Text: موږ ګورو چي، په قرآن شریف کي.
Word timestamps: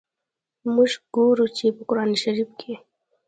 موږ 0.73 0.91
ګورو 1.15 1.45
چي، 1.57 1.65
په 1.75 1.81
قرآن 1.89 2.09
شریف 2.23 2.49
کي. 2.59 2.73